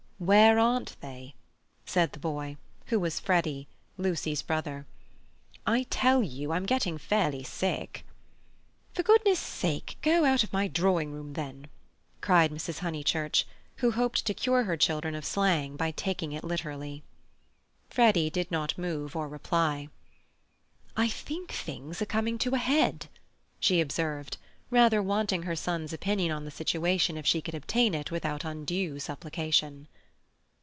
"Where 0.23 0.59
aren't 0.59 1.01
they?" 1.01 1.33
said 1.83 2.11
the 2.11 2.19
boy, 2.19 2.57
who 2.85 2.99
was 2.99 3.19
Freddy, 3.19 3.67
Lucy's 3.97 4.43
brother. 4.43 4.85
"I 5.65 5.87
tell 5.89 6.21
you 6.21 6.51
I'm 6.51 6.67
getting 6.67 6.99
fairly 6.99 7.41
sick." 7.41 8.05
"For 8.93 9.01
goodness' 9.01 9.39
sake 9.39 9.97
go 10.03 10.23
out 10.23 10.43
of 10.43 10.53
my 10.53 10.67
drawing 10.67 11.11
room, 11.11 11.33
then?" 11.33 11.69
cried 12.21 12.51
Mrs. 12.51 12.77
Honeychurch, 12.81 13.47
who 13.77 13.93
hoped 13.93 14.23
to 14.27 14.35
cure 14.35 14.65
her 14.65 14.77
children 14.77 15.15
of 15.15 15.25
slang 15.25 15.75
by 15.75 15.89
taking 15.89 16.33
it 16.33 16.43
literally. 16.43 17.01
Freddy 17.89 18.29
did 18.29 18.51
not 18.51 18.77
move 18.77 19.15
or 19.15 19.27
reply. 19.27 19.89
"I 20.95 21.07
think 21.07 21.51
things 21.51 21.99
are 21.99 22.05
coming 22.05 22.37
to 22.37 22.53
a 22.53 22.59
head," 22.59 23.07
she 23.59 23.81
observed, 23.81 24.37
rather 24.69 25.01
wanting 25.01 25.41
her 25.43 25.55
son's 25.55 25.91
opinion 25.93 26.31
on 26.31 26.45
the 26.45 26.51
situation 26.51 27.17
if 27.17 27.25
she 27.25 27.41
could 27.41 27.55
obtain 27.55 27.95
it 27.95 28.11
without 28.11 28.45
undue 28.45 28.99
supplication. 28.99 29.87